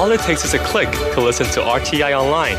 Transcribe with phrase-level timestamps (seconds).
[0.00, 2.54] All it takes is a click to listen to RTI online.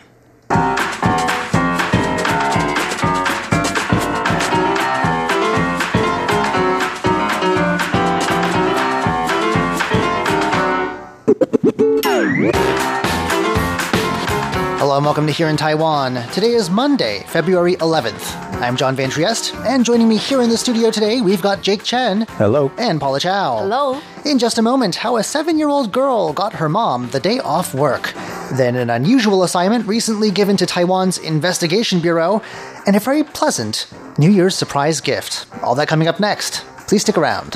[15.09, 16.21] Welcome to Here in Taiwan.
[16.33, 18.35] Today is Monday, February 11th.
[18.61, 21.83] I'm John Van Trieste, and joining me here in the studio today, we've got Jake
[21.83, 22.27] Chen.
[22.37, 22.71] Hello.
[22.77, 23.57] And Paula Chow.
[23.57, 23.99] Hello.
[24.23, 27.39] In just a moment, how a seven year old girl got her mom the day
[27.39, 28.13] off work.
[28.53, 32.43] Then, an unusual assignment recently given to Taiwan's Investigation Bureau,
[32.85, 33.87] and a very pleasant
[34.19, 35.47] New Year's surprise gift.
[35.63, 36.63] All that coming up next.
[36.87, 37.55] Please stick around.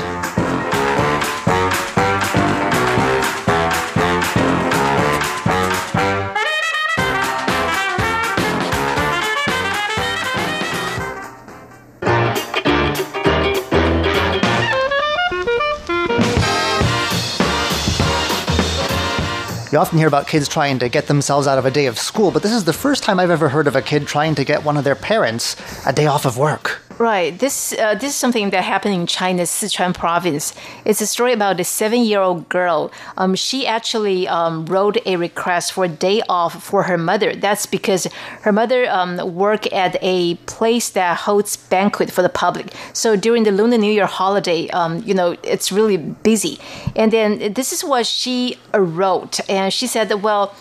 [19.74, 22.30] You often hear about kids trying to get themselves out of a day of school,
[22.30, 24.64] but this is the first time I've ever heard of a kid trying to get
[24.64, 25.56] one of their parents
[25.88, 26.80] a day off of work.
[27.00, 27.40] Right.
[27.40, 30.54] This uh, this is something that happened in China's Sichuan province.
[30.86, 32.92] It's a story about a seven-year-old girl.
[33.18, 37.36] Um, she actually um, wrote a request for a day off for her mother.
[37.36, 38.06] That's because
[38.42, 42.68] her mother um, work at a place that holds banquet for the public.
[42.94, 46.60] So during the Lunar New Year holiday, um, you know, it's really busy.
[46.96, 50.54] And then this is what she wrote, and she said, "Well."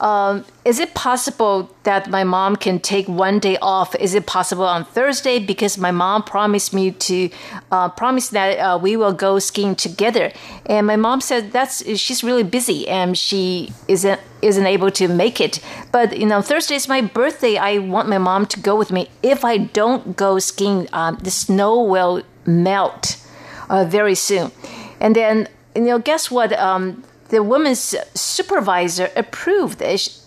[0.00, 3.94] Um, is it possible that my mom can take one day off?
[3.96, 5.38] Is it possible on Thursday?
[5.38, 7.28] Because my mom promised me to
[7.70, 10.32] uh, promise that uh, we will go skiing together,
[10.64, 15.38] and my mom said that's she's really busy and she isn't isn't able to make
[15.38, 15.60] it.
[15.92, 17.58] But you know, Thursday is my birthday.
[17.58, 19.10] I want my mom to go with me.
[19.22, 23.22] If I don't go skiing, um, the snow will melt
[23.68, 24.50] uh, very soon,
[24.98, 26.52] and then you know, guess what?
[26.54, 29.82] Um, the woman's supervisor approved.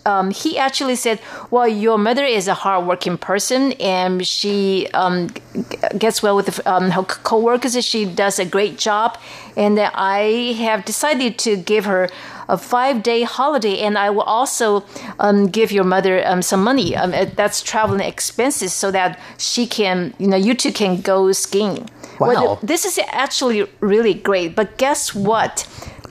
[0.06, 1.20] Um, he actually said,
[1.50, 5.28] "Well, your mother is a hardworking person, and she um,
[5.96, 7.82] gets well with um, her coworkers.
[7.84, 9.18] She does a great job,
[9.56, 12.08] and I have decided to give her."
[12.46, 14.84] A five day holiday, and I will also
[15.18, 16.94] um, give your mother um, some money.
[16.94, 21.88] Um, that's traveling expenses so that she can, you know, you two can go skiing.
[22.20, 22.28] Wow.
[22.28, 24.54] Well, this is actually really great.
[24.54, 25.66] But guess what?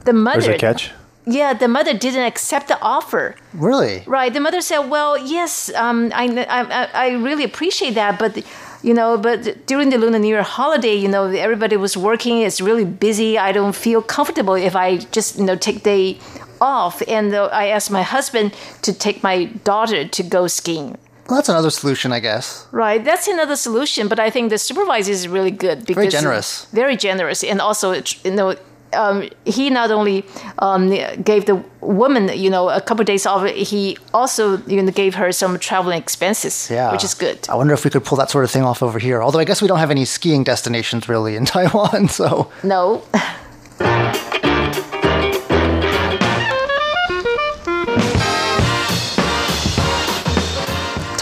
[0.06, 0.42] The mother.
[0.42, 0.92] There's a catch.
[1.26, 3.36] Yeah, the mother didn't accept the offer.
[3.54, 4.04] Really?
[4.06, 4.34] Right.
[4.34, 8.44] The mother said, "Well, yes, um, I, I, I really appreciate that, but."
[8.86, 12.42] You know, but during the Lunar New Year holiday, you know, everybody was working.
[12.42, 13.38] It's really busy.
[13.38, 16.20] I don't feel comfortable if I just, you know, take day
[16.60, 17.02] off.
[17.08, 20.98] And I asked my husband to take my daughter to go skiing.
[21.30, 22.68] Well, that's another solution, I guess.
[22.72, 24.10] Right, that's another solution.
[24.10, 27.94] But I think the supervisor is really good because very generous, very generous, and also
[28.26, 28.56] you know
[28.94, 30.26] um, he not only
[30.60, 30.90] um,
[31.24, 35.16] gave the woman, you know, a couple of days off, he also you know, gave
[35.16, 36.92] her some traveling expenses, yeah.
[36.92, 37.48] which is good.
[37.50, 39.22] I wonder if we could pull that sort of thing off over here.
[39.22, 43.04] Although I guess we don't have any skiing destinations really in Taiwan, so no.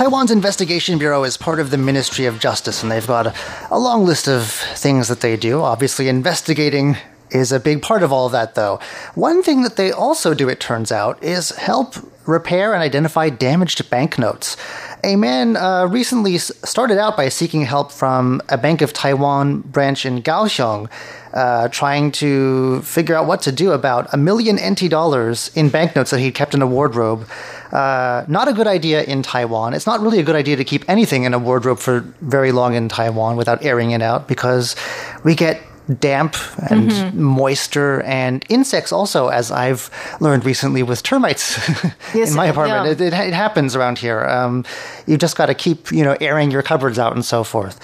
[0.01, 3.35] Taiwan's Investigation Bureau is part of the Ministry of Justice, and they've got a,
[3.69, 5.61] a long list of things that they do.
[5.61, 6.97] Obviously, investigating
[7.31, 8.79] is a big part of all of that, though.
[9.15, 13.89] One thing that they also do, it turns out, is help repair and identify damaged
[13.89, 14.57] banknotes.
[15.03, 20.05] A man uh, recently started out by seeking help from a Bank of Taiwan branch
[20.05, 20.89] in Kaohsiung,
[21.33, 26.11] uh, trying to figure out what to do about a million NT dollars in banknotes
[26.11, 27.27] that he'd kept in a wardrobe.
[27.71, 29.73] Uh, not a good idea in Taiwan.
[29.73, 32.75] It's not really a good idea to keep anything in a wardrobe for very long
[32.75, 34.75] in Taiwan without airing it out because
[35.23, 35.61] we get
[35.99, 36.35] damp
[36.69, 37.21] and mm-hmm.
[37.21, 39.89] moisture and insects also as i've
[40.21, 41.57] learned recently with termites
[42.13, 42.91] yes, in my apartment yeah.
[42.91, 44.63] it, it, it, happens around here um,
[45.07, 47.79] you just got to keep you know airing your cupboards out and so forth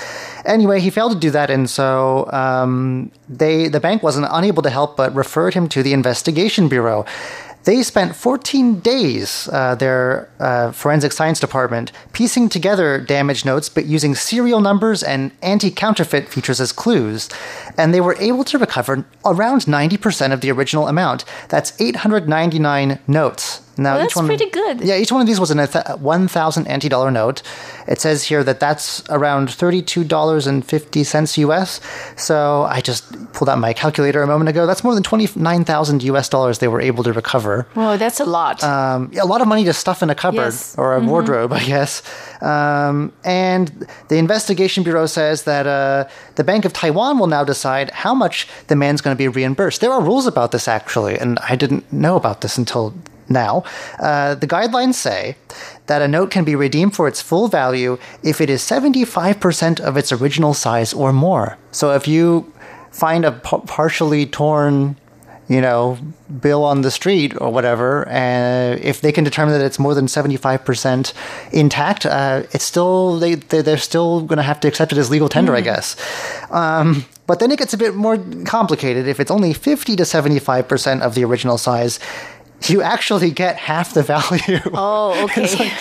[0.45, 4.69] anyway he failed to do that and so um, they the bank wasn't unable to
[4.69, 7.05] help but referred him to the investigation bureau
[7.67, 13.85] they spent 14 days, uh, their uh, forensic science department, piecing together damage notes, but
[13.85, 17.27] using serial numbers and anti counterfeit features as clues.
[17.77, 21.25] And they were able to recover around 90% of the original amount.
[21.49, 24.81] That's 899 notes Now Well, each that's one, pretty good.
[24.81, 25.59] Yeah, each one of these was an
[26.01, 27.41] one thousand NT dollar note.
[27.87, 31.79] It says here that that's around thirty two dollars and fifty cents US.
[32.15, 33.03] So I just
[33.33, 34.65] pulled out my calculator a moment ago.
[34.65, 37.67] That's more than twenty nine thousand US dollars they were able to recover.
[37.75, 38.63] Well, that's a lot.
[38.63, 40.75] Um, a lot of money to stuff in a cupboard Yes.
[40.77, 42.01] or a wardrobe, I guess.
[42.41, 47.89] Um, and the investigation bureau says that uh, the Bank of Taiwan will now decide
[47.91, 49.81] how much the man's going to be reimbursed.
[49.81, 52.93] There are rules about this actually, and I didn't know about this until
[53.29, 53.63] now.
[53.99, 55.35] Uh, the guidelines say
[55.87, 59.97] that a note can be redeemed for its full value if it is 75% of
[59.97, 61.57] its original size or more.
[61.71, 62.51] So if you
[62.91, 64.97] find a p- partially torn
[65.47, 65.97] you know,
[66.41, 70.05] bill on the street or whatever, and if they can determine that it's more than
[70.05, 71.13] 75%
[71.53, 75.09] intact, uh, it's still, they, they, they're still going to have to accept it as
[75.09, 75.95] legal tender, I guess.
[76.51, 79.07] Um, but then it gets a bit more complicated.
[79.07, 81.99] If it's only 50 to 75% of the original size,
[82.63, 84.59] you actually get half the value.
[84.73, 85.71] oh, okay.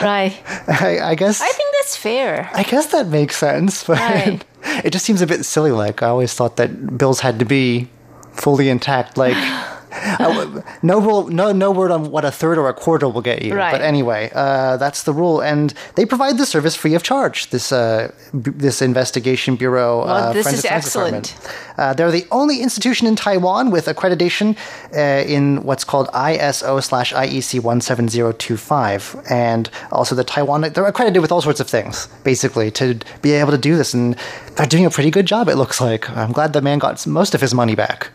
[0.00, 0.40] right.
[0.68, 1.40] I, I guess.
[1.40, 2.50] I think that's fair.
[2.54, 4.44] I guess that makes sense, but Right.
[4.84, 5.70] it just seems a bit silly.
[5.72, 7.88] Like I always thought that bills had to be
[8.32, 9.16] fully intact.
[9.16, 9.36] Like
[9.94, 13.42] I- no rule, no no word on what a third or a quarter will get
[13.42, 13.54] you.
[13.54, 13.72] Right.
[13.72, 17.50] But anyway, uh, that's the rule, and they provide the service free of charge.
[17.50, 20.04] This uh, b- this investigation bureau.
[20.04, 21.36] Well, uh, this Forensic is excellent.
[21.76, 24.56] Uh, they're the only institution in Taiwan with accreditation
[24.94, 29.16] uh, in what's called ISO slash IEC 17025.
[29.30, 33.50] And also the Taiwan, they're accredited with all sorts of things, basically, to be able
[33.50, 33.94] to do this.
[33.94, 34.16] And
[34.56, 36.08] they're doing a pretty good job, it looks like.
[36.10, 38.08] I'm glad the man got most of his money back.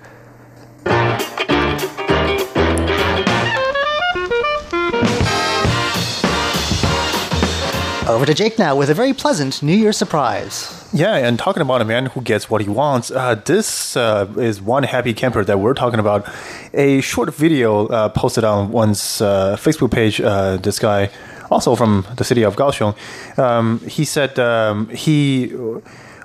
[8.09, 10.83] Over to Jake now with a very pleasant New Year surprise.
[10.91, 14.59] Yeah, and talking about a man who gets what he wants, uh, this uh, is
[14.59, 16.27] one happy camper that we're talking about.
[16.73, 20.19] A short video uh, posted on one's uh, Facebook page.
[20.19, 21.11] Uh, this guy,
[21.51, 22.95] also from the city of Kaohsiung,
[23.38, 25.53] um, he said um, he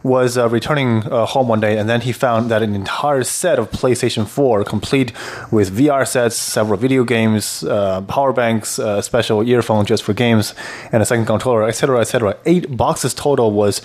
[0.04, 3.58] was uh, returning uh, home one day and then he found that an entire set
[3.58, 5.10] of PlayStation 4, complete
[5.50, 10.54] with VR sets, several video games, uh, power banks, uh, special earphone just for games,
[10.92, 12.36] and a second controller, etc., etc.
[12.44, 13.80] Eight boxes total was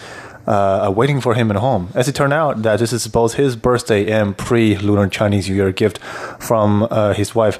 [0.45, 1.89] uh, waiting for him at home.
[1.95, 5.71] As it turned out, that this is both his birthday and pre-lunar Chinese New Year
[5.71, 5.99] gift
[6.39, 7.59] from uh, his wife.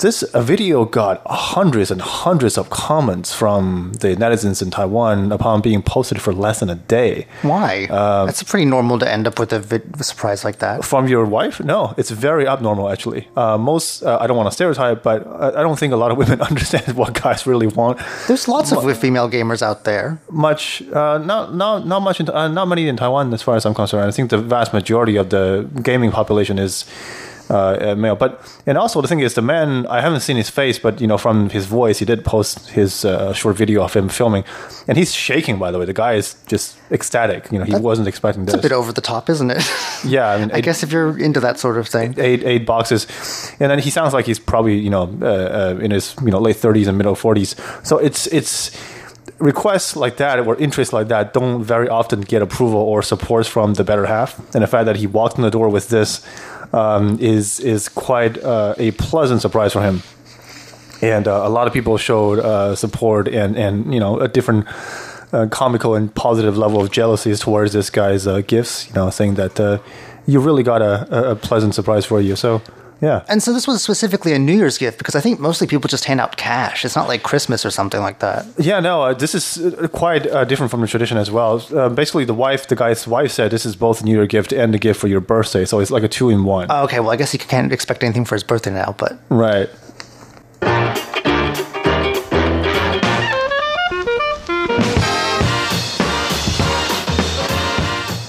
[0.00, 5.60] This uh, video got hundreds and hundreds of comments from the netizens in Taiwan upon
[5.60, 7.26] being posted for less than a day.
[7.42, 7.86] Why?
[7.88, 10.84] That's pretty normal to end up with a vid- surprise like that.
[10.84, 11.58] From your wife?
[11.58, 13.26] No, it's very abnormal actually.
[13.36, 16.12] Uh, most, uh, I don't want to stereotype, but I, I don't think a lot
[16.12, 17.98] of women understand what guys really want.
[18.28, 20.20] There's lots of female gamers out there.
[20.30, 23.66] Much, uh, not not not much, in, uh, not many in Taiwan as far as
[23.66, 24.06] I'm concerned.
[24.06, 26.84] I think the vast majority of the gaming population is.
[27.50, 30.78] Uh, male, but and also the thing is, the man I haven't seen his face,
[30.78, 34.08] but you know from his voice, he did post his uh, short video of him
[34.08, 34.44] filming,
[34.86, 35.58] and he's shaking.
[35.58, 37.50] By the way, the guy is just ecstatic.
[37.50, 38.54] You know, he wasn't expecting this.
[38.54, 39.62] It's a bit over the top, isn't it?
[40.04, 42.14] yeah, I mean, I guess if you're into that sort of thing.
[42.18, 43.06] eight eight boxes,
[43.60, 46.38] and then he sounds like he's probably you know uh, uh, in his you know
[46.38, 47.56] late thirties and middle forties.
[47.82, 48.76] So it's it's
[49.38, 53.74] requests like that or interests like that don't very often get approval or support from
[53.74, 54.38] the better half.
[54.54, 56.26] And the fact that he walked in the door with this
[56.72, 60.02] um, is is quite uh, a pleasant surprise for him.
[61.00, 64.66] And uh, a lot of people showed uh, support and and you know a different.
[65.30, 69.34] Uh, comical and positive level of jealousies towards this guy's uh, gifts, you know, saying
[69.34, 69.76] that uh,
[70.26, 72.34] you really got a, a- a pleasant surprise for you.
[72.34, 72.62] So,
[73.00, 73.24] yeah.
[73.28, 76.04] And so this was specifically a New Year's gift because I think mostly people just
[76.04, 76.84] hand out cash.
[76.84, 78.46] It's not like Christmas or something like that.
[78.58, 81.64] Yeah, no, uh, this is uh, quite uh, different from the tradition as well.
[81.74, 84.52] Uh, basically, the wife, the guy's wife said this is both a New Year gift
[84.52, 85.64] and a gift for your birthday.
[85.64, 86.66] So it's like a two in one.
[86.70, 89.70] Oh, okay, well, I guess he can't expect anything for his birthday now, but right.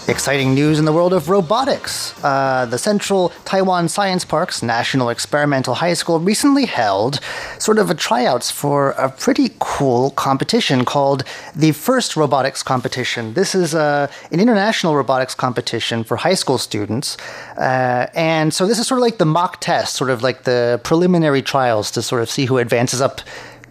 [0.10, 2.16] Exciting news in the world of robotics.
[2.24, 7.20] Uh, the Central Taiwan Science Park's National Experimental High School recently held
[7.60, 11.24] sort of a tryouts for a pretty cool competition called
[11.56, 13.36] the First Robotics Competition.
[13.36, 17.16] This is uh, an international robotics competition for high school students.
[17.56, 20.82] Uh, and so this is sort of like the mock test, sort of like the
[20.84, 23.22] preliminary trials to sort of see who advances up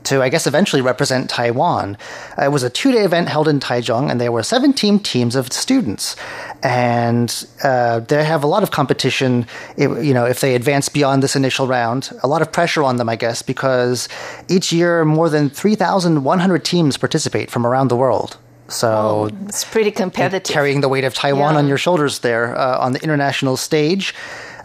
[0.05, 1.97] to, I guess, eventually represent Taiwan.
[2.39, 5.35] Uh, it was a two day event held in Taichung, and there were 17 teams
[5.37, 6.17] of students.
[6.63, 11.23] And uh, they have a lot of competition, if, you know, if they advance beyond
[11.23, 12.11] this initial round.
[12.23, 14.09] A lot of pressure on them, I guess, because
[14.49, 18.37] each year more than 3,100 teams participate from around the world.
[18.69, 20.53] So It's pretty competitive.
[20.53, 21.59] carrying the weight of Taiwan Yeah.
[21.61, 24.15] on your shoulders there uh, on the international stage.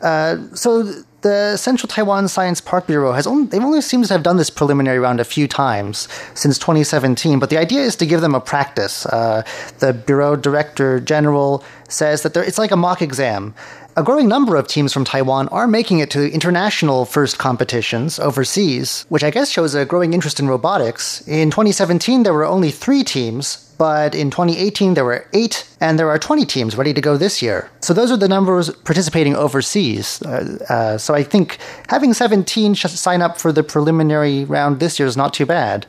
[0.01, 0.91] Uh, so
[1.23, 4.49] the Central Taiwan Science Park Bureau has only, they've only seemed to have done this
[4.49, 8.41] preliminary round a few times since 2017, but the idea is to give them a
[8.41, 9.05] practice.
[9.05, 9.43] Uh,
[9.79, 13.55] the Bureau Director General says that it's like a mock exam.
[13.95, 19.05] A growing number of teams from Taiwan are making it to international first competitions overseas,
[19.09, 21.21] which I guess shows a growing interest in robotics.
[21.27, 26.09] In 2017, there were only three teams, but in 2018 there were eight, and there
[26.09, 27.69] are 20 teams ready to go this year.
[27.81, 30.23] So those are the numbers participating overseas.
[30.23, 35.07] Uh, uh, so I think having 17 sign up for the preliminary round this year
[35.07, 35.85] is not too bad.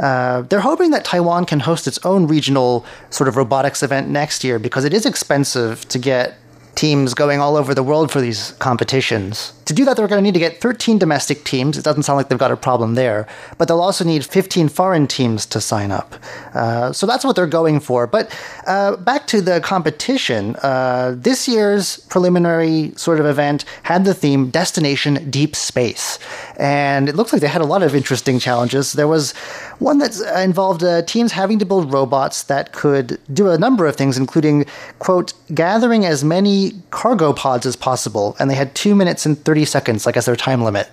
[0.00, 4.42] Uh, they're hoping that Taiwan can host its own regional sort of robotics event next
[4.42, 6.38] year because it is expensive to get
[6.74, 9.52] teams going all over the world for these competitions.
[9.66, 11.78] To do that, they're going to need to get 13 domestic teams.
[11.78, 13.28] It doesn't sound like they've got a problem there.
[13.58, 16.14] But they'll also need 15 foreign teams to sign up.
[16.54, 18.06] Uh, so that's what they're going for.
[18.06, 18.36] But
[18.66, 24.50] uh, back to the competition, uh, this year's preliminary sort of event had the theme
[24.50, 26.18] Destination Deep Space.
[26.56, 28.92] And it looks like they had a lot of interesting challenges.
[28.92, 29.34] There was
[29.82, 33.96] one that involved uh, teams having to build robots that could do a number of
[33.96, 34.64] things, including,
[34.98, 38.36] quote, gathering as many cargo pods as possible.
[38.38, 40.88] And they had two minutes and 30 seconds, like as their time limit.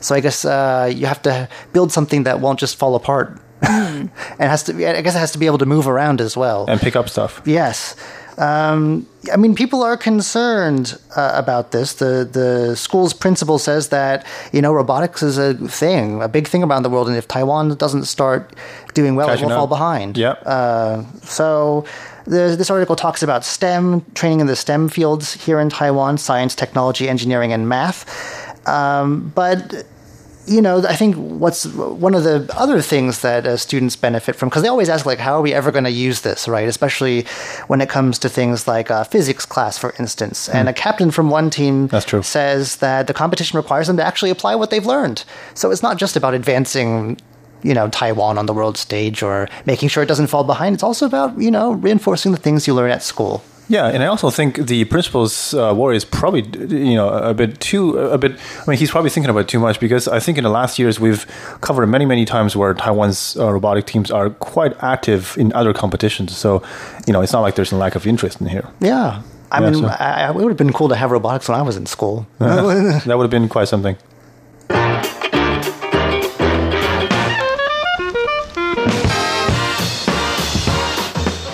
[0.00, 3.40] So I guess uh, you have to build something that won't just fall apart.
[3.62, 6.36] and has to, be I guess it has to be able to move around as
[6.36, 6.66] well.
[6.68, 7.40] And pick up stuff.
[7.44, 7.94] Yes.
[8.38, 11.94] Um, I mean, people are concerned uh, about this.
[11.94, 16.62] The the school's principal says that you know robotics is a thing, a big thing
[16.62, 18.54] around the world, and if Taiwan doesn't start
[18.94, 19.58] doing well, Catching it will up.
[19.58, 20.16] fall behind.
[20.16, 20.42] Yep.
[20.46, 21.84] Uh, so.
[22.24, 26.54] The, this article talks about STEM training in the STEM fields here in Taiwan: science,
[26.54, 28.06] technology, engineering, and math.
[28.68, 29.84] Um, but
[30.46, 34.48] you know, I think what's one of the other things that uh, students benefit from,
[34.48, 36.66] because they always ask, like, how are we ever going to use this, right?
[36.66, 37.24] Especially
[37.68, 40.48] when it comes to things like uh, physics class, for instance.
[40.48, 40.54] Mm.
[40.54, 41.88] And a captain from one team
[42.22, 45.24] says that the competition requires them to actually apply what they've learned.
[45.54, 47.18] So it's not just about advancing
[47.62, 50.74] you know Taiwan on the world stage or making sure it doesn't fall behind.
[50.74, 53.44] It's also about you know reinforcing the things you learn at school.
[53.68, 56.42] Yeah, and I also think the principal's uh, worry is probably
[56.76, 58.32] you know a bit too a bit.
[58.32, 60.78] I mean, he's probably thinking about it too much because I think in the last
[60.78, 61.26] years we've
[61.60, 66.36] covered many many times where Taiwan's uh, robotic teams are quite active in other competitions.
[66.36, 66.62] So
[67.06, 68.68] you know, it's not like there's a lack of interest in here.
[68.80, 69.22] Yeah.
[69.50, 69.86] I yeah, mean, so.
[69.88, 72.26] I, it would have been cool to have robotics when I was in school.
[72.38, 73.96] that would have been quite something.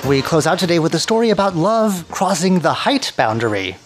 [0.08, 3.76] We close out today with a story about love crossing the height boundary.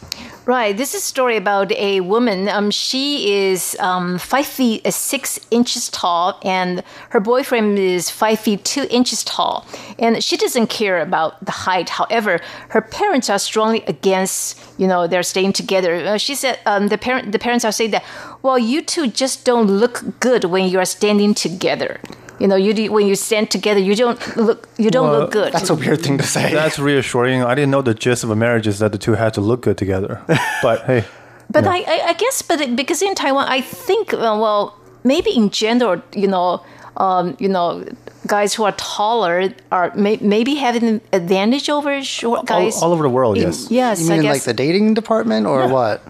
[0.46, 0.76] Right.
[0.76, 2.48] This is a story about a woman.
[2.48, 8.38] Um, she is um, five feet uh, six inches tall, and her boyfriend is five
[8.38, 9.66] feet two inches tall.
[9.98, 11.88] And she doesn't care about the height.
[11.88, 15.96] However, her parents are strongly against, you know, they're staying together.
[15.96, 18.04] Uh, she said um, the parent the parents are saying that,
[18.42, 22.00] well, you two just don't look good when you are standing together
[22.42, 25.30] you know, you do, when you stand together, you don't look you don't well, look
[25.30, 25.52] good.
[25.52, 26.52] That's a weird thing to say.
[26.52, 27.44] That's reassuring.
[27.44, 29.60] I didn't know the gist of a marriage is that the two had to look
[29.62, 30.20] good together.
[30.62, 31.04] But hey.
[31.50, 31.70] But yeah.
[31.70, 36.26] I, I guess, but because in Taiwan, I think, uh, well, maybe in general, you
[36.26, 36.64] know,
[36.96, 37.84] um, you know,
[38.26, 42.92] guys who are taller are may, maybe having an advantage over short guys all, all
[42.92, 43.36] over the world.
[43.36, 44.00] Yes, yes.
[44.00, 45.72] You mean in like the dating department or yeah.
[45.72, 46.02] what?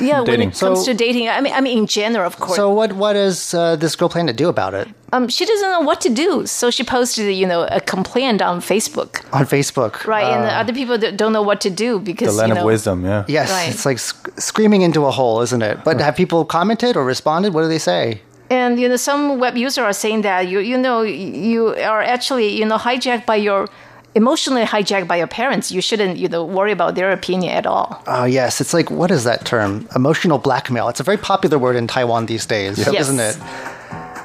[0.00, 0.26] Yeah, dating.
[0.26, 2.56] when it comes so, to dating, I mean, I mean, in general, of course.
[2.56, 4.88] So, what what is uh, this girl planning to do about it?
[5.12, 8.60] Um, she doesn't know what to do, so she posted, you know, a complaint on
[8.60, 9.24] Facebook.
[9.32, 10.24] On Facebook, right?
[10.24, 12.66] Uh, and other people don't know what to do because the land you know, of
[12.66, 13.24] wisdom, yeah.
[13.26, 13.68] Yes, right.
[13.68, 15.82] it's like sc- screaming into a hole, isn't it?
[15.84, 17.52] But have people commented or responded?
[17.54, 18.22] What do they say?
[18.50, 22.48] And you know, some web users are saying that you you know you are actually
[22.48, 23.68] you know hijacked by your
[24.14, 28.02] emotionally hijacked by your parents, you shouldn't, you know, worry about their opinion at all.
[28.06, 29.88] Oh yes, it's like what is that term?
[29.94, 30.88] Emotional blackmail.
[30.88, 32.92] It's a very popular word in Taiwan these days, yep.
[32.92, 33.08] yes.
[33.08, 33.38] isn't it?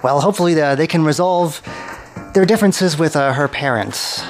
[0.04, 1.62] Well, hopefully uh, they can resolve
[2.34, 4.22] their differences with uh, her parents.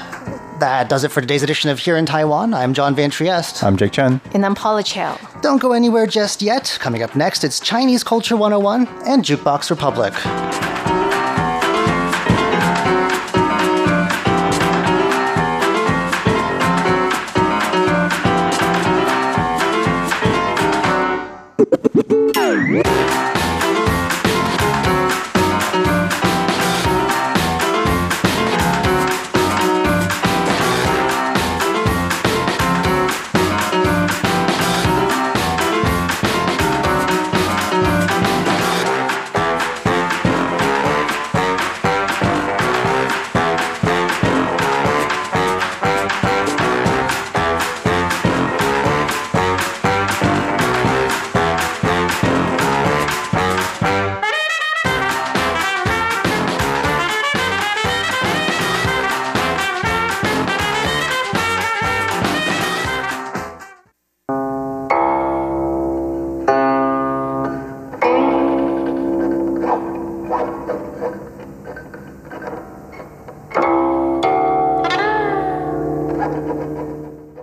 [0.60, 2.54] That does it for today's edition of Here in Taiwan.
[2.54, 3.62] I'm John Van Trieste.
[3.62, 4.22] I'm Jake Chen.
[4.32, 5.18] And I'm Paula Chow.
[5.42, 6.78] Don't go anywhere just yet.
[6.80, 10.14] Coming up next, it's Chinese Culture 101 and Jukebox Republic.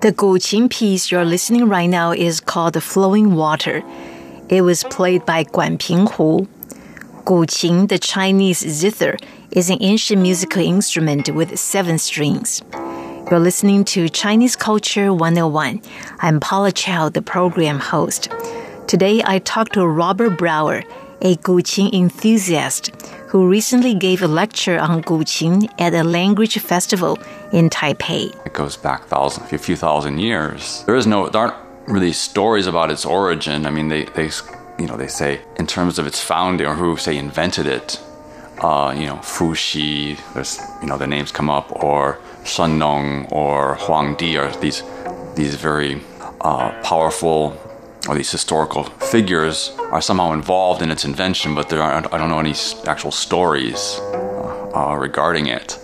[0.03, 3.81] The Guqin piece you're listening right now is called Flowing Water.
[4.49, 6.45] It was played by Guan Pinghu.
[7.23, 9.15] Guqin, the Chinese zither,
[9.51, 12.61] is an ancient musical instrument with seven strings.
[13.31, 15.81] You're listening to Chinese Culture 101.
[16.19, 18.27] I'm Paula Chow, the program host.
[18.87, 20.83] Today I talked to Robert Brower,
[21.21, 22.91] a Guqin enthusiast
[23.29, 27.17] who recently gave a lecture on Guqin at a language festival
[27.53, 28.35] in Taipei.
[28.45, 30.83] It goes back thousand, a few thousand years.
[30.85, 31.55] There is no, there aren't
[31.87, 33.65] really stories about its origin.
[33.65, 34.29] I mean, they, they,
[34.79, 38.01] you know, they say in terms of its founding or who say invented it.
[38.59, 43.25] Uh, you know, Fu Xi, there's, you know, the names come up, or Shen Nong
[43.31, 44.83] or Huang Di are these,
[45.35, 46.01] these very
[46.41, 47.57] uh, powerful
[48.07, 52.29] or these historical figures are somehow involved in its invention, but there aren't, I don't
[52.29, 52.53] know any
[52.87, 53.99] actual stories
[54.75, 55.79] uh, regarding it.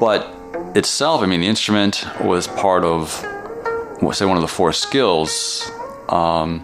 [0.00, 0.37] But
[0.74, 3.10] itself, I mean, the instrument was part of,
[4.12, 5.70] say, one of the four skills,
[6.08, 6.60] um,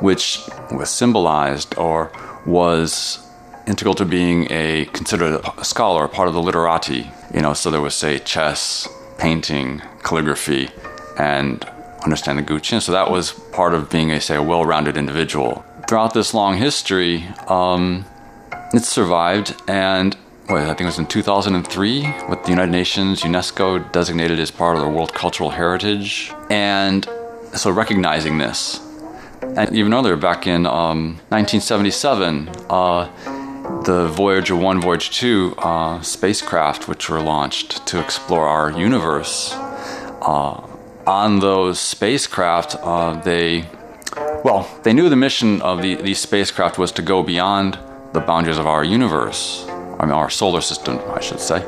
[0.00, 2.10] which was symbolized or
[2.44, 3.26] was
[3.66, 7.10] integral to being a considered a scholar, part of the literati.
[7.34, 10.70] You know, so there was, say, chess, painting, calligraphy,
[11.18, 11.64] and
[12.04, 12.80] understanding the Guqin.
[12.80, 15.64] So that was part of being a say a well-rounded individual.
[15.88, 18.04] Throughout this long history, um,
[18.72, 20.16] it survived, and
[20.48, 24.82] I think it was in 2003, what the United Nations UNESCO designated as part of
[24.82, 27.04] the World Cultural Heritage, and
[27.52, 28.80] so recognizing this,
[29.42, 32.48] and even earlier, back in um, 1977.
[32.70, 33.10] Uh,
[33.82, 40.64] the Voyager 1, Voyager 2 uh, spacecraft, which were launched to explore our universe, uh,
[41.08, 43.68] on those spacecraft, uh, they,
[44.44, 47.76] well, they knew the mission of the, these spacecraft was to go beyond
[48.12, 49.66] the boundaries of our universe,
[49.98, 51.64] I mean, our solar system, I should say.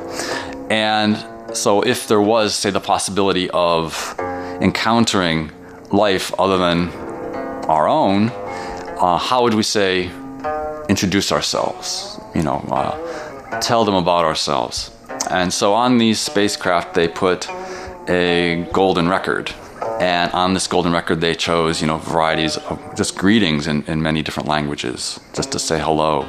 [0.71, 1.17] And
[1.57, 4.15] so, if there was, say, the possibility of
[4.61, 5.51] encountering
[5.91, 6.91] life other than
[7.69, 8.29] our own,
[8.99, 10.11] uh, how would we say
[10.89, 12.21] introduce ourselves?
[12.35, 14.91] You know, uh, tell them about ourselves.
[15.31, 17.49] And so, on these spacecraft, they put
[18.09, 19.53] a golden record.
[20.01, 24.03] And on this golden record, they chose, you know, varieties of just greetings in, in
[24.03, 26.23] many different languages, just to say hello.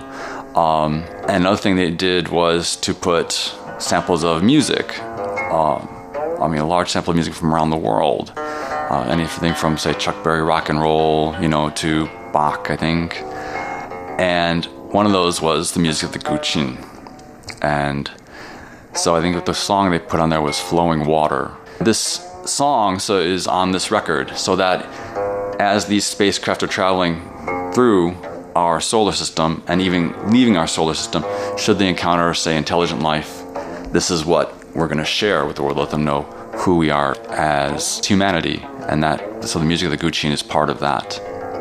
[0.59, 3.31] Um, another thing they did was to put
[3.77, 4.99] samples of music.
[4.99, 5.87] Um,
[6.41, 8.33] I mean, a large sample of music from around the world.
[8.35, 13.15] Uh, anything from, say, Chuck Berry rock and roll, you know, to Bach, I think.
[14.19, 16.85] And one of those was the music of the Guqin.
[17.61, 18.11] And
[18.93, 21.51] so I think the song they put on there was Flowing Water.
[21.79, 24.85] This song so is on this record so that
[25.61, 27.21] as these spacecraft are traveling
[27.73, 28.17] through
[28.59, 31.23] our solar system and even leaving our solar system,
[31.57, 33.41] should they encounter, say, intelligent life,
[33.91, 36.23] this is what we're going to share with the world, let them know
[36.63, 38.61] who we are as humanity.
[38.89, 41.19] And that, so the music of the Guqin is part of that.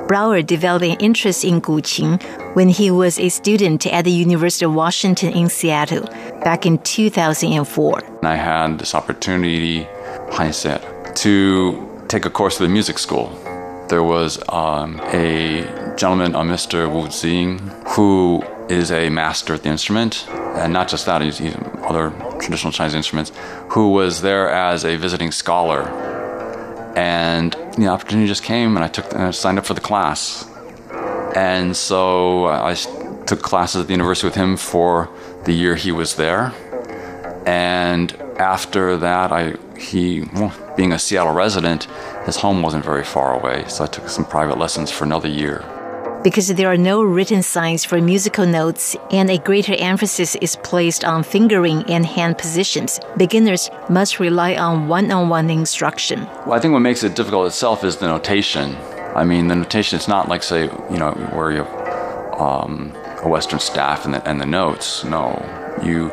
[0.08, 2.22] Brower developed an interest in Guqin
[2.54, 6.06] when he was a student at the University of Washington in Seattle
[6.42, 7.98] back in 2004.
[7.98, 9.87] And I had this opportunity
[10.30, 13.28] Hindsight to take a course at the music school.
[13.88, 16.90] There was um, a gentleman, uh, a Mr.
[16.90, 17.58] Wu Zing,
[17.88, 22.72] who is a master at the instrument, and not just that, he's, he's other traditional
[22.72, 23.32] Chinese instruments,
[23.70, 25.88] who was there as a visiting scholar.
[26.96, 30.48] And the opportunity just came, and I took and I signed up for the class.
[31.34, 35.11] And so uh, I took classes at the university with him for
[35.44, 36.52] the year he was there.
[37.44, 41.84] And after that, I he, well, being a Seattle resident,
[42.24, 45.64] his home wasn't very far away, so I took some private lessons for another year.
[46.22, 51.04] Because there are no written signs for musical notes and a greater emphasis is placed
[51.04, 56.26] on fingering and hand positions, beginners must rely on one on one instruction.
[56.44, 58.74] Well, I think what makes it difficult itself is the notation.
[59.14, 61.64] I mean, the notation, is not like, say, you know, where you
[62.37, 65.04] um, a Western staff and the, and the notes.
[65.04, 65.38] No.
[65.85, 66.11] You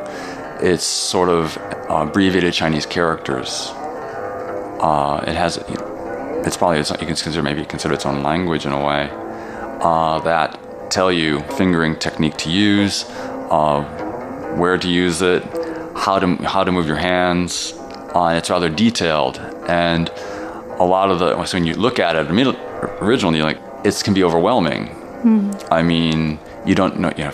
[0.61, 3.71] it's sort of uh, abbreviated Chinese characters.
[4.79, 5.57] Uh, it has,
[6.45, 9.09] it's probably you can consider maybe consider its own language in a way
[9.85, 10.49] uh, that
[10.89, 13.05] tell you fingering technique to use,
[13.57, 13.83] uh,
[14.57, 15.43] where to use it,
[15.95, 17.73] how to how to move your hands,
[18.15, 19.37] uh, and it's rather detailed.
[19.67, 20.09] And
[20.85, 22.25] a lot of the so when you look at it
[23.01, 24.81] originally, like it can be overwhelming.
[25.23, 25.67] Mm.
[25.71, 27.33] I mean, you don't know, you know,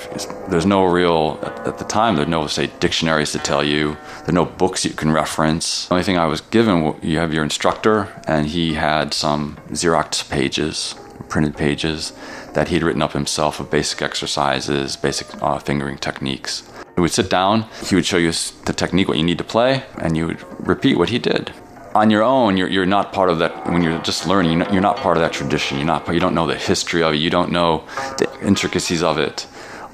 [0.49, 4.33] there's no real, at, at the time, there's no, say, dictionaries to tell you, there's
[4.33, 5.87] no books you can reference.
[5.87, 10.29] The only thing I was given, you have your instructor, and he had some Xerox
[10.29, 10.95] pages,
[11.27, 12.13] printed pages,
[12.53, 16.63] that he'd written up himself of basic exercises, basic uh, fingering techniques.
[16.95, 18.31] We would sit down, he would show you
[18.65, 21.53] the technique, what you need to play, and you would repeat what he did.
[21.93, 23.65] on your own, you're, you're not part of that.
[23.67, 25.77] When you're just learning, you're not, you're not part of that tradition.
[25.77, 26.07] You're not.
[26.13, 27.17] You don't know the history of it.
[27.17, 27.83] You don't know
[28.17, 29.47] the intricacies of it.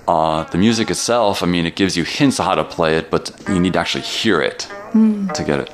[0.07, 3.11] Uh, the music itself, I mean, it gives you hints of how to play it,
[3.11, 4.59] but you need to actually hear it
[4.93, 5.31] mm.
[5.33, 5.69] to get it,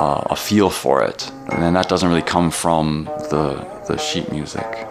[0.00, 1.30] uh, a feel for it.
[1.50, 4.88] And that doesn't really come from the, the sheet music.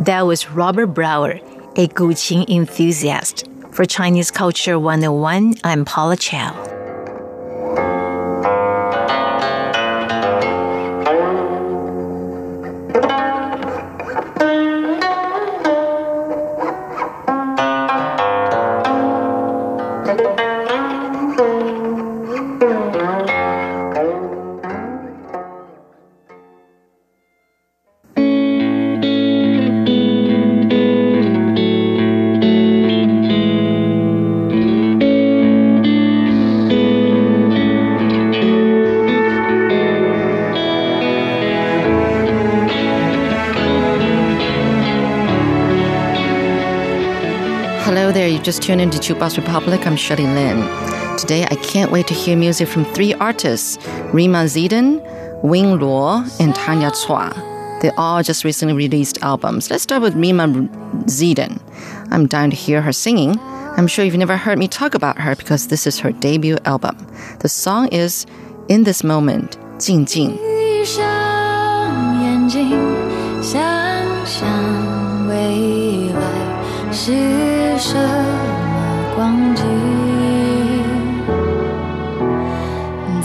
[0.00, 1.40] That was Robert Brower,
[1.74, 3.48] a Guqin enthusiast.
[3.72, 6.77] For Chinese Culture 101, I'm Paula Chow.
[48.48, 49.86] Just tuned into Jukebox Republic.
[49.86, 50.56] I'm Shirley Lin.
[51.18, 53.76] Today, I can't wait to hear music from three artists
[54.14, 55.02] Rima Zeidan,
[55.42, 57.34] Wing Luo, and Tanya Chua.
[57.82, 59.70] They all just recently released albums.
[59.70, 60.48] Let's start with Rima
[61.04, 61.60] Zeidan.
[62.10, 63.38] I'm dying to hear her singing.
[63.38, 66.96] I'm sure you've never heard me talk about her because this is her debut album.
[67.40, 68.24] The song is
[68.68, 70.47] In This Moment, 静静。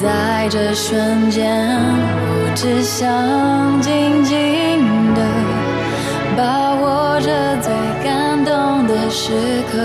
[0.01, 1.49] 在这瞬间，
[2.19, 3.07] 我只想
[3.81, 4.33] 静静
[5.15, 5.21] 的
[6.35, 7.71] 把握着最
[8.03, 9.31] 感动的时
[9.71, 9.77] 刻，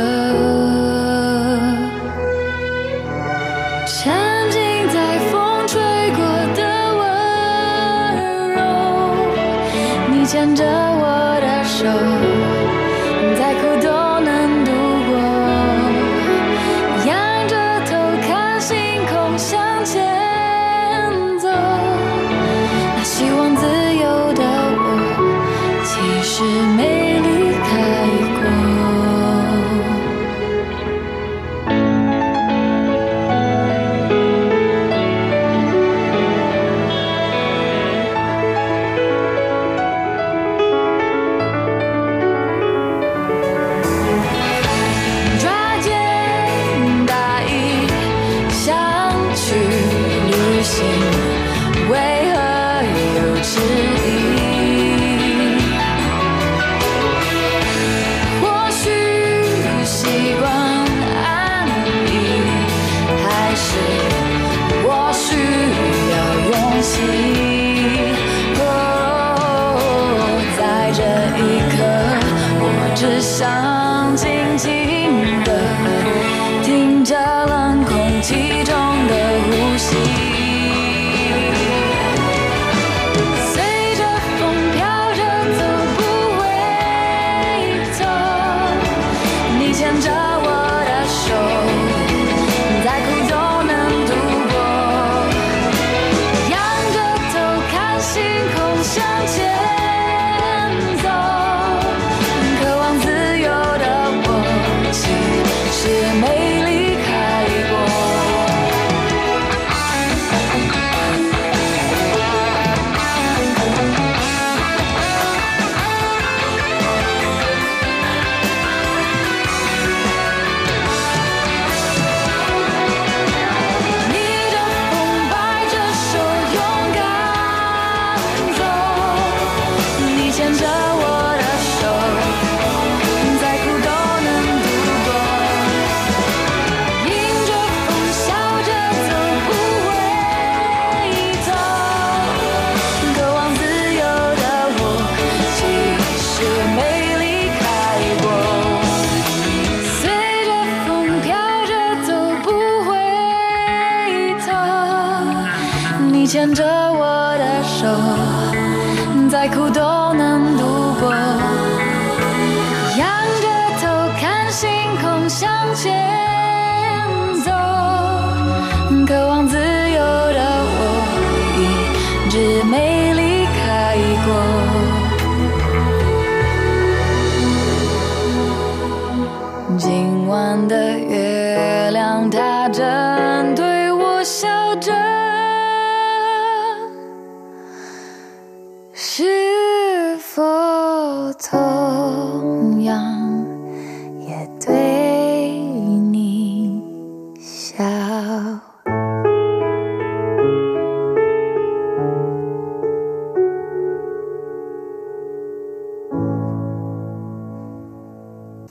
[179.78, 181.27] 今晚的月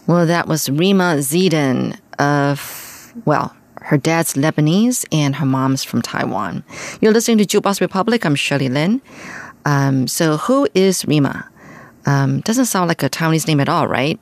[0.08, 6.63] Well, that was Rima Zeidan of, well, her dad's Lebanese and her mom's from Taiwan.
[7.02, 8.26] You're listening to Jukebox Republic.
[8.26, 9.02] I'm Shirley Lin.
[9.65, 11.50] Um, so, who is Rima?
[12.06, 14.17] Um, doesn't sound like a Taiwanese name at all, right?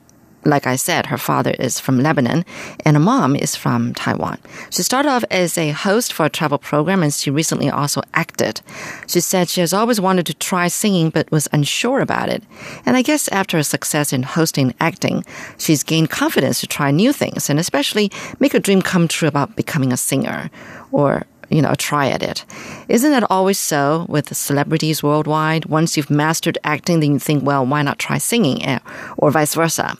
[0.46, 2.44] Like I said, her father is from Lebanon
[2.84, 4.38] and her mom is from Taiwan.
[4.70, 8.60] She started off as a host for a travel program and she recently also acted.
[9.08, 12.44] She said she has always wanted to try singing but was unsure about it.
[12.86, 15.24] And I guess after her success in hosting acting,
[15.58, 19.56] she's gained confidence to try new things and especially make her dream come true about
[19.56, 20.48] becoming a singer
[20.92, 22.44] or you know, a try at it.
[22.88, 25.66] Isn't that always so with celebrities worldwide?
[25.66, 28.64] Once you've mastered acting, then you think, well, why not try singing?
[28.64, 28.78] Eh,
[29.16, 29.96] or vice versa.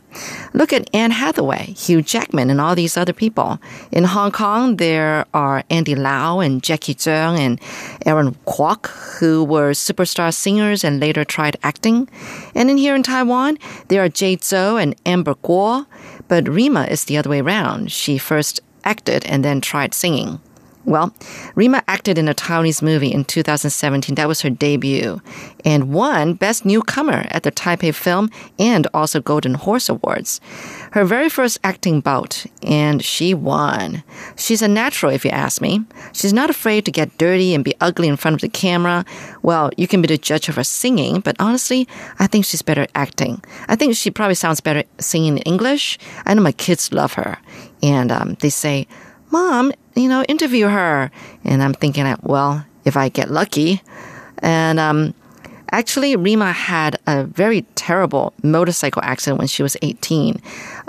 [0.54, 3.60] Look at Anne Hathaway, Hugh Jackman, and all these other people.
[3.92, 7.60] In Hong Kong, there are Andy Lau and Jackie Cheung and
[8.06, 8.86] Aaron Kwok,
[9.18, 12.08] who were superstar singers and later tried acting.
[12.54, 15.86] And in here in Taiwan, there are Jay Chou and Amber Kuo.
[16.28, 17.92] But Rima is the other way around.
[17.92, 20.40] She first acted and then tried singing.
[20.86, 21.12] Well,
[21.56, 24.14] Rima acted in a Taiwanese movie in 2017.
[24.14, 25.20] That was her debut
[25.64, 30.40] and won Best Newcomer at the Taipei Film and also Golden Horse Awards.
[30.92, 34.04] Her very first acting bout, and she won.
[34.36, 35.84] She's a natural, if you ask me.
[36.12, 39.04] She's not afraid to get dirty and be ugly in front of the camera.
[39.42, 41.88] Well, you can be the judge of her singing, but honestly,
[42.20, 43.42] I think she's better acting.
[43.66, 45.98] I think she probably sounds better singing in English.
[46.24, 47.38] I know my kids love her,
[47.82, 48.86] and um, they say,
[49.30, 51.10] Mom, you know, interview her.
[51.44, 53.82] And I'm thinking, well, if I get lucky.
[54.38, 55.14] And um,
[55.70, 60.40] actually, Rima had a very terrible motorcycle accident when she was 18.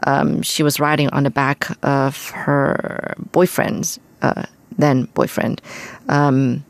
[0.05, 4.43] Um, she was riding on the back of her boyfriend's, uh,
[4.77, 5.61] then boyfriend,
[6.09, 6.63] um,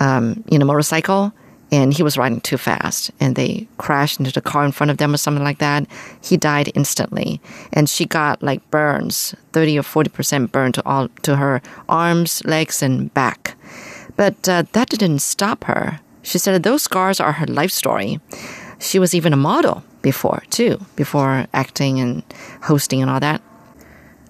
[0.00, 1.32] um in a motorcycle
[1.74, 4.98] and he was riding too fast and they crashed into the car in front of
[4.98, 5.88] them or something like that.
[6.22, 7.40] He died instantly
[7.72, 12.80] and she got like burns, 30 or 40% burn to all to her arms, legs
[12.80, 13.56] and back.
[14.16, 15.98] But uh, that didn't stop her.
[16.22, 18.20] She said those scars are her life story.
[18.78, 22.22] She was even a model before too, before acting and
[22.62, 23.42] hosting and all that.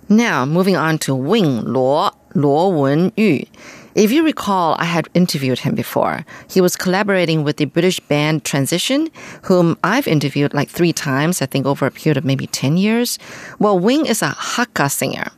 [0.09, 3.47] Now, moving on to Wing Luo, Luo Wenyu.
[3.96, 6.26] If you recall, I had interviewed him before.
[6.50, 9.10] He was collaborating with the British band Transition,
[9.44, 13.18] whom I've interviewed like three times, I think over a period of maybe 10 years.
[13.58, 15.32] Well, Wing is a Hakka singer.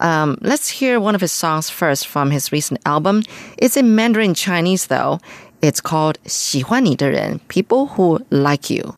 [0.00, 3.22] Um, let's hear one of his songs first from his recent album.
[3.58, 5.20] It's in Mandarin Chinese though.
[5.60, 8.94] It's called 喜欢你的人, People Who Like You.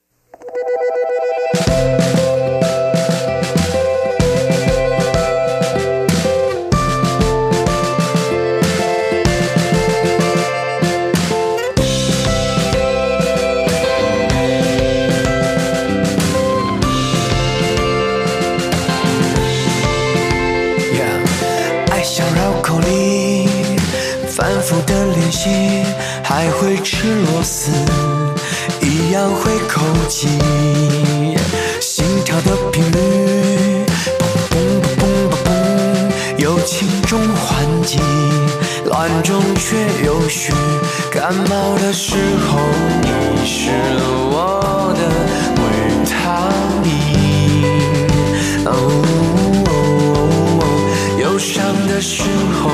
[27.08, 27.72] 螺丝，
[28.82, 30.28] 一样会口急，
[31.80, 33.86] 心跳的频率
[34.20, 35.48] 砰砰砰砰砰砰，
[36.38, 38.00] 有轻重缓急，
[38.86, 40.54] 乱中却有序。
[41.10, 42.16] 感冒的时
[42.48, 42.60] 候，
[43.02, 43.08] 你
[43.46, 43.72] 是
[44.30, 45.02] 我的
[45.58, 45.64] 维
[46.06, 46.14] 他
[46.84, 46.86] 命。
[48.66, 48.72] 哦，
[51.20, 51.56] 忧伤
[51.88, 52.70] 的时候，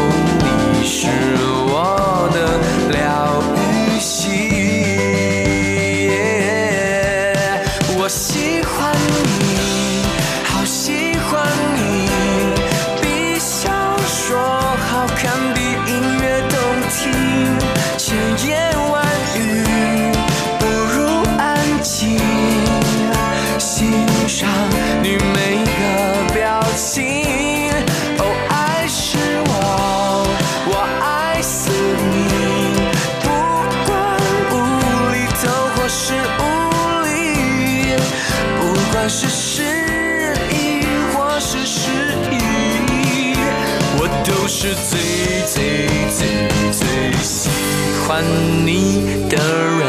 [48.14, 48.24] 欢
[48.64, 49.82] 你的人。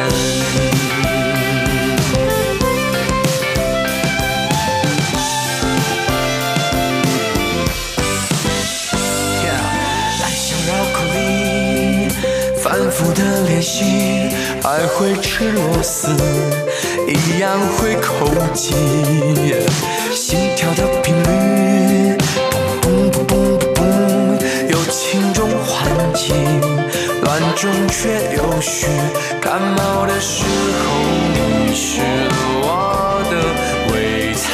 [10.22, 12.08] 爱像绕口令，
[12.62, 13.84] 反复的练习，
[14.62, 16.16] 爱会吃螺丝，
[17.06, 18.74] 一样会扣紧，
[20.14, 21.73] 心跳的频率，
[27.64, 28.86] 中却有序。
[29.40, 30.84] 感冒的时候，
[31.32, 32.02] 你是
[32.60, 33.32] 我的
[33.90, 34.44] 胃餐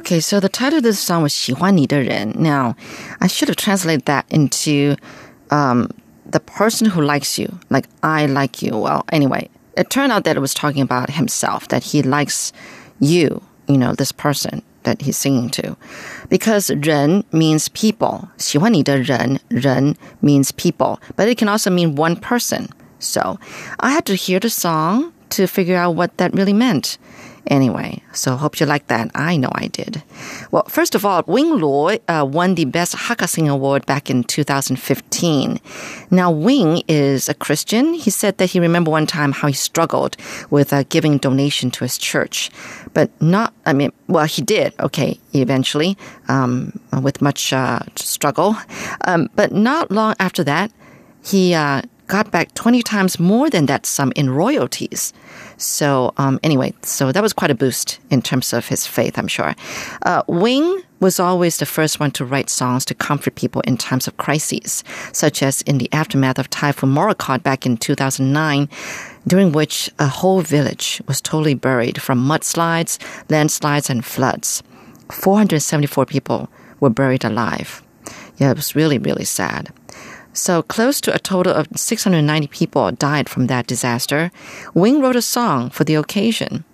[0.00, 2.34] Okay, so the title of this song was 喜欢你的人.
[2.38, 2.74] Now,
[3.20, 4.96] I should have translated that into
[5.50, 5.90] um,
[6.28, 8.76] the person who likes you, like I like you.
[8.76, 12.52] Well, anyway, it turned out that it was talking about himself, that he likes
[12.98, 15.76] you, you know, this person that he's singing to.
[16.28, 18.28] Because 人 means people.
[18.38, 22.68] 喜欢你的人,人 means people, but it can also mean one person.
[22.98, 23.38] So
[23.78, 26.98] I had to hear the song to figure out what that really meant.
[27.47, 29.09] Anyway, so hope you like that.
[29.15, 30.03] I know I did.
[30.51, 34.23] Well, first of all, Wing Luo uh, won the Best Hakka Sing Award back in
[34.23, 35.59] 2015.
[36.11, 37.93] Now, Wing is a Christian.
[37.93, 40.17] He said that he remembered one time how he struggled
[40.49, 42.51] with uh, giving donation to his church,
[42.93, 43.53] but not.
[43.65, 44.73] I mean, well, he did.
[44.79, 48.55] Okay, eventually, um, with much uh, struggle,
[49.05, 50.71] um, but not long after that,
[51.23, 55.13] he uh, got back 20 times more than that sum in royalties.
[55.61, 59.27] So, um, anyway, so that was quite a boost in terms of his faith, I'm
[59.27, 59.55] sure.
[60.01, 64.07] Uh, Wing was always the first one to write songs to comfort people in times
[64.07, 68.69] of crises, such as in the aftermath of Typhoon Morakot back in 2009,
[69.27, 72.97] during which a whole village was totally buried from mudslides,
[73.29, 74.63] landslides, and floods.
[75.11, 77.83] 474 people were buried alive.
[78.37, 79.71] Yeah, it was really, really sad.
[80.32, 84.30] So close to a total of 690 people died from that disaster.
[84.74, 86.64] Wing wrote a song for the occasion.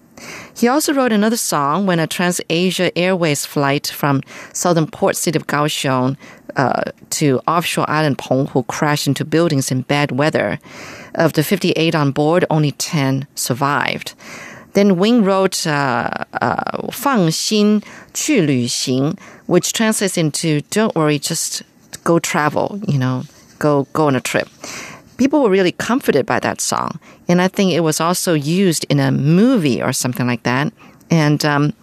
[0.57, 4.23] He also wrote another song when a TransAsia Airways flight from
[4.53, 6.17] southern port city of Kaohsiung
[6.57, 10.59] uh, to offshore island Penghu crashed into buildings in bad weather.
[11.15, 14.15] Of the 58 on board, only 10 survived.
[14.75, 16.09] Then Wing wrote uh,
[16.41, 17.83] uh, 放心
[18.15, 19.17] 去旅行,
[19.47, 21.63] which translates into "Don't worry, just
[22.05, 23.25] go travel." You know,
[23.60, 24.48] go go on a trip.
[25.18, 29.00] People were really comforted by that song, and I think it was also used in
[29.00, 30.72] a movie or something like that.
[31.10, 31.74] And um,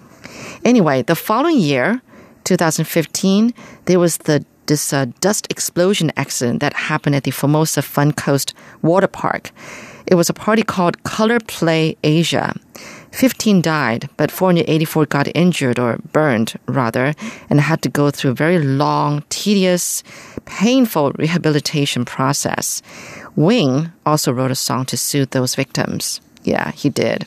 [0.65, 2.01] anyway, the following year,
[2.45, 3.53] 2015,
[3.87, 8.55] there was the this uh, dust explosion accident that happened at the Formosa Fun Coast
[8.83, 9.51] Water Park.
[10.07, 12.55] It was a party called Color Play Asia.
[13.15, 17.15] 15 died, but 484 got injured or burned, rather,
[17.49, 20.03] and had to go through a very long, tedious,
[20.47, 22.83] painful rehabilitation process.
[23.37, 26.21] Wing also wrote a song to soothe those victims.
[26.43, 27.27] Yeah, he did.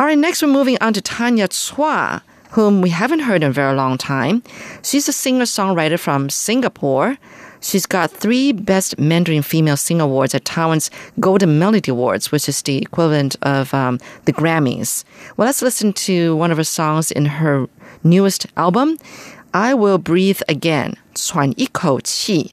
[0.00, 3.52] All right, next we're moving on to Tanya Chua, whom we haven't heard in a
[3.52, 4.42] very long time.
[4.82, 7.18] She's a singer songwriter from Singapore
[7.62, 10.90] She's got three Best Mandarin Female Sing Awards at Taiwan's
[11.20, 15.04] Golden Melody Awards, which is the equivalent of um, the Grammys.
[15.36, 17.68] Well, let's listen to one of her songs in her
[18.02, 18.98] newest album,
[19.54, 22.50] I Will Breathe Again, 喘一口气.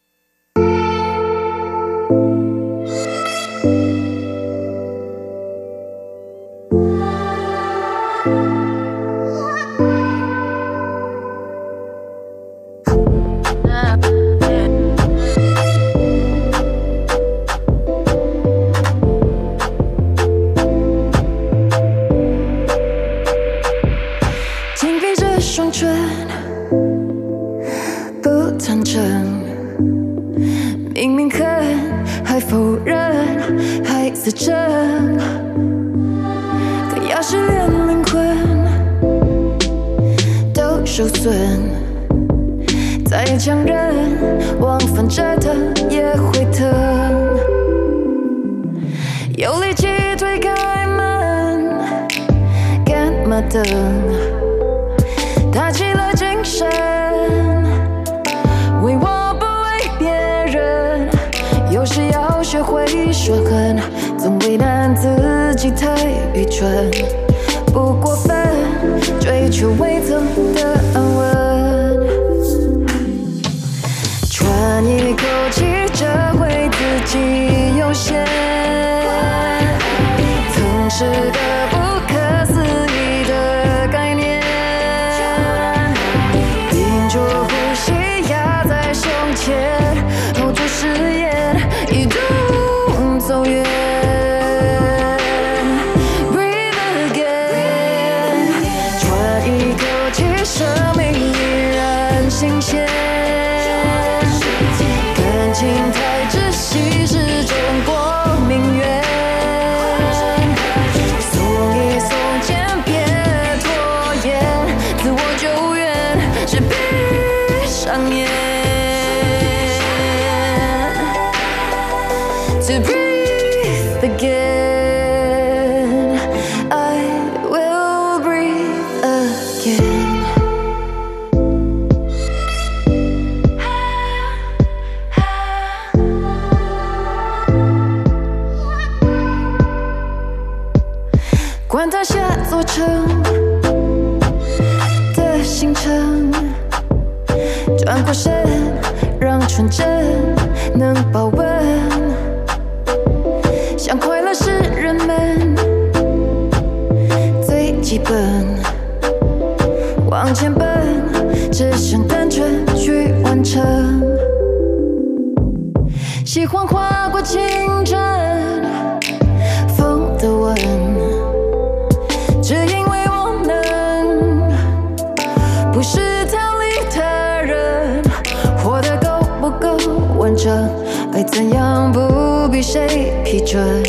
[182.72, 183.82] 谁批准？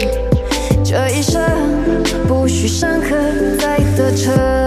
[0.82, 1.42] 这一生
[2.26, 3.14] 不许上课，
[3.58, 4.59] 再得逞。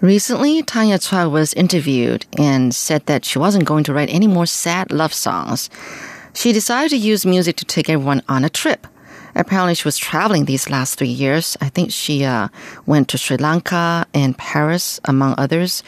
[0.00, 4.46] Recently, Tanya Chua was interviewed and said that she wasn't going to write any more
[4.46, 5.68] sad love songs.
[6.32, 8.86] She decided to use music to take everyone on a trip.
[9.34, 11.54] Apparently, she was traveling these last three years.
[11.60, 12.48] I think she uh,
[12.86, 15.82] went to Sri Lanka and Paris, among others.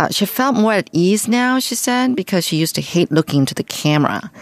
[0.00, 3.40] Uh, she felt more at ease now, she said, because she used to hate looking
[3.40, 4.32] into the camera.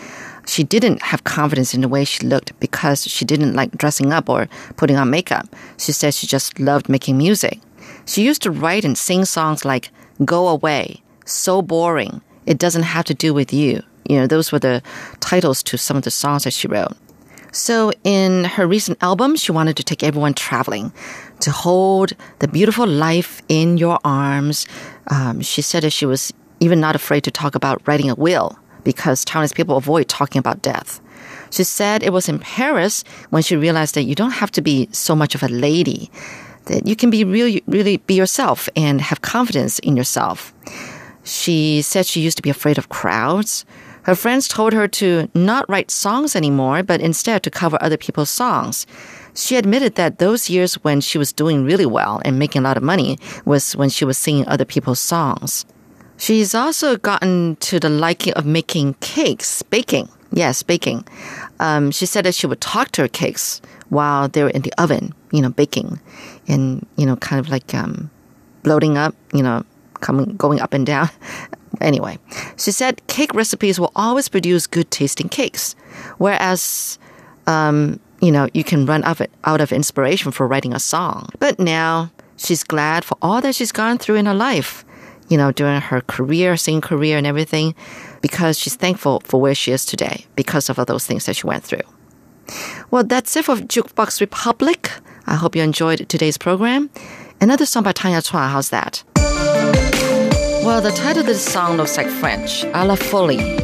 [0.46, 4.30] She didn't have confidence in the way she looked because she didn't like dressing up
[4.30, 5.46] or putting on makeup.
[5.76, 7.60] She said she just loved making music.
[8.06, 9.90] She used to write and sing songs like
[10.24, 13.82] Go Away, So Boring, It Doesn't Have to Do With You.
[14.08, 14.82] You know, those were the
[15.20, 16.96] titles to some of the songs that she wrote.
[17.52, 20.92] So in her recent album, she wanted to take everyone traveling
[21.40, 24.66] to hold the beautiful life in your arms.
[25.08, 28.58] Um, she said that she was even not afraid to talk about writing a will
[28.84, 31.00] because Taiwanese people avoid talking about death.
[31.50, 34.88] She said it was in Paris when she realized that you don't have to be
[34.90, 36.10] so much of a lady
[36.66, 40.52] that you can be really, really be yourself and have confidence in yourself.
[41.24, 43.64] She said she used to be afraid of crowds.
[44.02, 48.30] Her friends told her to not write songs anymore, but instead to cover other people's
[48.30, 48.86] songs.
[49.34, 52.76] She admitted that those years when she was doing really well and making a lot
[52.76, 55.64] of money was when she was singing other people's songs.
[56.18, 60.08] She's also gotten to the liking of making cakes, baking.
[60.32, 61.06] Yes, baking.
[61.60, 63.60] Um, she said that she would talk to her cakes
[63.92, 66.00] while they were in the oven, you know, baking
[66.48, 68.10] and, you know, kind of like um,
[68.62, 69.62] bloating up, you know,
[70.00, 71.10] coming, going up and down.
[71.82, 72.18] anyway,
[72.56, 75.76] she said cake recipes will always produce good tasting cakes,
[76.16, 76.98] whereas,
[77.46, 81.28] um, you know, you can run out of, out of inspiration for writing a song.
[81.38, 84.86] But now she's glad for all that she's gone through in her life,
[85.28, 87.74] you know, during her career, singing career and everything,
[88.22, 91.46] because she's thankful for where she is today because of all those things that she
[91.46, 91.84] went through.
[92.90, 94.90] Well, that's it for Jukebox Republic.
[95.26, 96.90] I hope you enjoyed today's program.
[97.40, 99.02] Another song by Tanya Chua, how's that?
[100.64, 103.58] Well, the title of this song looks like French, A la Folie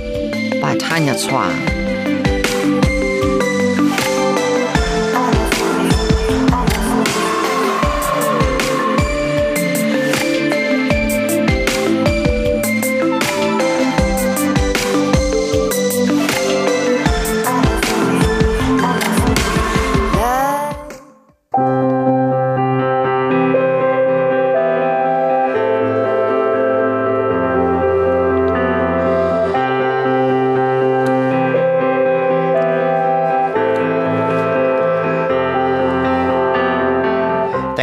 [0.60, 1.87] by Tanya Chua.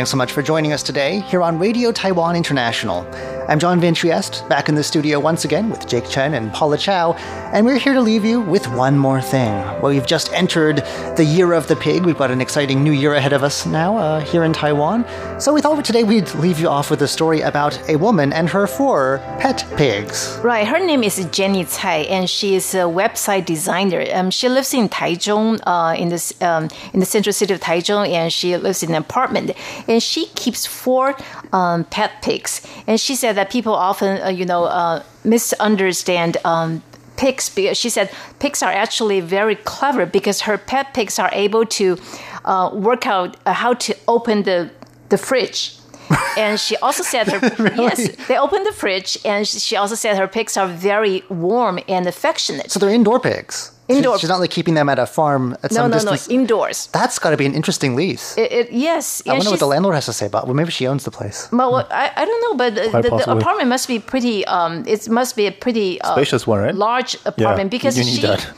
[0.05, 3.01] Thanks so much for joining us today here on Radio Taiwan International.
[3.47, 6.79] I'm John Van Trieste, back in the studio once again with Jake Chen and Paula
[6.79, 7.13] Chow,
[7.53, 9.53] and we're here to leave you with one more thing.
[9.81, 10.77] Well, we've just entered
[11.15, 12.05] the year of the pig.
[12.05, 15.05] We've got an exciting new year ahead of us now uh, here in Taiwan.
[15.39, 18.49] So we thought today we'd leave you off with a story about a woman and
[18.49, 20.39] her four pet pigs.
[20.43, 20.67] Right.
[20.67, 24.03] Her name is Jenny Tsai, and she is a website designer.
[24.11, 28.09] Um, she lives in Taichung, uh, in this um, in the central city of Taichung,
[28.09, 29.51] and she lives in an apartment.
[29.87, 31.15] And she keeps four
[31.53, 32.65] um, pet pigs.
[32.87, 36.37] And she said that people often, uh, you know, uh, misunderstand.
[36.43, 36.81] Um,
[37.17, 41.65] pigs because she said pigs are actually very clever because her pet pigs are able
[41.65, 41.97] to
[42.43, 44.69] uh, work out uh, how to open the
[45.07, 45.77] the fridge
[46.37, 47.39] and she also said her
[47.77, 52.05] yes they opened the fridge and she also said her pigs are very warm and
[52.05, 53.71] affectionate So they're indoor pigs.
[53.87, 56.27] Indoor- She's, she's not like keeping them at a farm at no some no distance.
[56.27, 58.35] no indoors That's got to be an interesting lease.
[58.37, 60.45] it, it, yes I and wonder what the landlord has to say about.
[60.45, 61.47] Well, maybe she owns the place.
[61.51, 64.43] well, well, I, I don't know, but the, the, the apartment must be pretty.
[64.45, 66.73] Um, it must be a pretty uh, Spacious one, right?
[66.75, 68.51] large apartment because you need she that.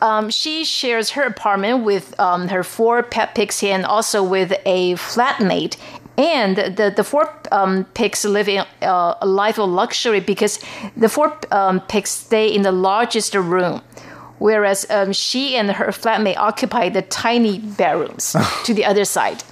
[0.00, 4.52] um, she shares her apartment with um, her four pet pigs here and also with
[4.64, 5.76] a flatmate.
[6.18, 10.58] And the, the four um, pigs live in uh, a life of luxury because
[10.96, 13.80] the four um, pigs stay in the largest room,
[14.38, 19.42] whereas um, she and her flatmate occupy the tiny bedrooms to the other side.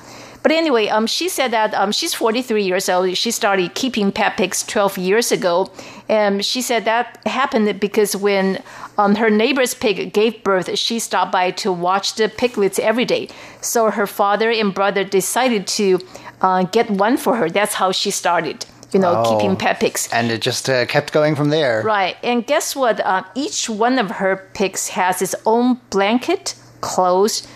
[0.43, 3.14] But anyway, um, she said that um, she's 43 years old.
[3.16, 5.70] She started keeping pet pigs 12 years ago.
[6.09, 8.62] And she said that happened because when
[8.97, 13.28] um, her neighbor's pig gave birth, she stopped by to watch the piglets every day.
[13.61, 16.01] So her father and brother decided to
[16.41, 17.51] uh, get one for her.
[17.51, 19.30] That's how she started, you know, Oh.
[19.38, 20.09] keeping pet pigs.
[20.12, 21.82] And it just uh, kept going from there.
[21.84, 22.16] Right.
[22.22, 23.01] And guess what?
[23.01, 27.47] Uh, each one of her pigs has its own blanket, clothes,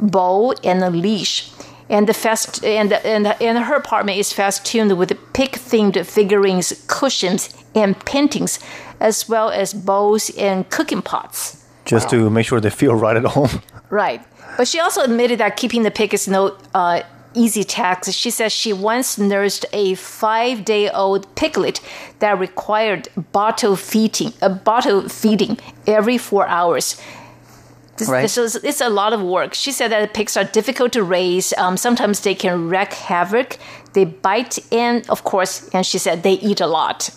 [0.00, 1.50] bowl, and a leash.
[1.88, 7.94] And the fest and and and her apartment is festooned with pig-themed figurines, cushions, and
[8.06, 8.58] paintings,
[9.00, 11.62] as well as bowls and cooking pots.
[11.84, 13.50] Just to make sure they feel right at home.
[13.90, 14.22] Right.
[14.56, 17.02] But she also admitted that keeping the pig is no uh,
[17.34, 18.12] easy tasks.
[18.12, 21.80] She says she once nursed a five day old piglet
[22.20, 27.00] that required bottle feeding, a bottle feeding every four hours.
[27.96, 28.22] This, Right.
[28.22, 29.54] this is, it's a lot of work.
[29.54, 31.52] She said that pigs are difficult to raise.
[31.56, 33.56] Um, sometimes they can wreak havoc.
[33.92, 37.10] They bite, and of course, and she said they eat a lot.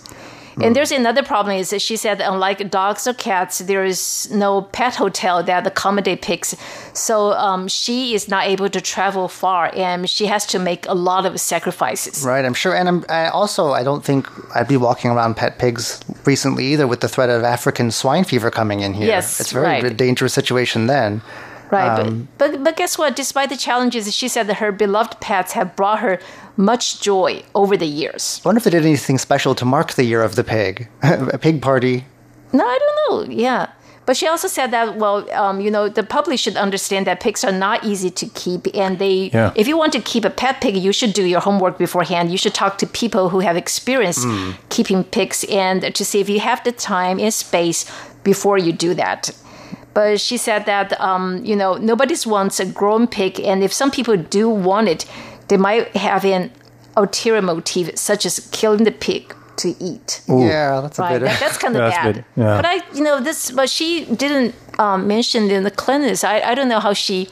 [0.64, 4.62] And there's another problem is that she said unlike dogs or cats, there is no
[4.62, 6.56] pet hotel that accommodate pigs.
[6.94, 10.96] So um, she is not able to travel far, and she has to make a
[10.96, 12.26] lot of sacrifices.
[12.26, 12.76] Right, I'm sure.
[12.76, 16.88] And I'm, I also, I don't think I'd be walking around pet pigs recently either
[16.88, 19.08] with the threat of African swine fever coming in here.
[19.08, 19.98] Yes, It's a very right.
[19.98, 21.22] dangerous situation then.
[21.70, 23.16] Right, Um, but, but but guess what?
[23.16, 26.20] Despite the challenges, she said that her beloved pets have brought her
[26.56, 28.42] much joy over the years.
[28.44, 30.88] I wonder if they did anything special to mark the year of the pig.
[31.04, 32.06] a pig party.
[32.54, 33.34] No, I don't know.
[33.36, 33.68] Yeah.
[34.06, 37.44] But she also said that, well, um, you know, the public should understand that pigs
[37.44, 38.66] are not easy to keep.
[38.74, 39.52] And they, Yeah.
[39.54, 42.32] if you want to keep a pet pig, you should do your homework beforehand.
[42.32, 44.26] You should talk to people who have experience
[44.70, 47.84] keeping pigs and to see if you have the time and space
[48.24, 49.32] before you do that.
[49.98, 53.40] But she said that, um, you know, nobody wants a grown pig.
[53.40, 55.08] And if some people do want it,
[55.48, 56.52] they might have an
[56.96, 60.22] ulterior motive, such as killing the pig to eat.
[60.28, 61.22] Yeah, that's a bit.
[61.22, 62.26] that, that's kind of That's bad.
[62.36, 62.58] yeah.
[62.58, 66.24] But I, you know, this, but she didn't um, mention in the cleanliness.
[66.24, 67.28] I, I don't know how she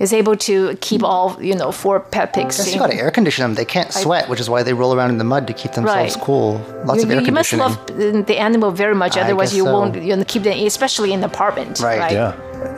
[0.00, 2.56] is able to keep all, you know, four pet pigs.
[2.56, 3.54] guess you got to air condition them.
[3.54, 6.14] They can't sweat, which is why they roll around in the mud to keep themselves
[6.16, 6.24] Right.
[6.24, 6.60] cool.
[6.84, 8.14] Lots you, of air you, you must conditioning.
[8.16, 9.72] love the animal very much, otherwise you so.
[9.72, 11.78] won't you know, keep them, especially in the apartment.
[11.80, 12.32] Right, Yeah,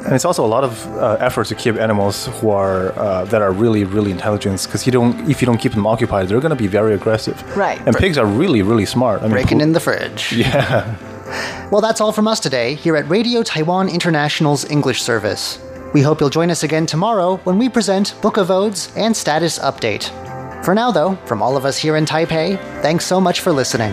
[0.04, 3.40] and it's also a lot of uh, effort to keep animals who are uh, that
[3.40, 6.50] are really really intelligent because you don't if you don't keep them occupied, they're going
[6.58, 7.36] to be very aggressive.
[7.56, 7.80] Right.
[7.86, 9.20] And pigs are really really smart.
[9.20, 10.32] I mean, Breaking who- in the fridge.
[10.44, 10.84] Yeah.
[11.72, 15.58] Well, that's all from us today here at Radio Taiwan International's English service.
[15.96, 19.58] We hope you'll join us again tomorrow when we present Book of Odes and Status
[19.58, 20.12] Update.
[20.62, 23.92] For now, though, from all of us here in Taipei, thanks so much for listening.